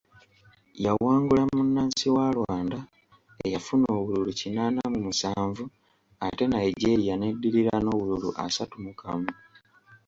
[0.85, 2.79] Yawangula munnansi wa Rwanda
[3.45, 5.63] eyafuna obululu kinaana mu musanvu
[6.25, 9.31] ate Nigeria n'eddirira n'obululu asatu mu kamu.